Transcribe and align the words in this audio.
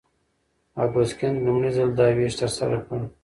اګوست 0.83 1.13
کنت 1.19 1.37
لومړی 1.45 1.71
ځل 1.77 1.89
دا 1.99 2.05
ویش 2.17 2.33
ترسره 2.41 2.77
کړ. 2.85 2.99